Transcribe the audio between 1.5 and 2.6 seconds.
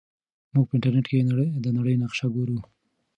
د نړۍ نقشه ګورو.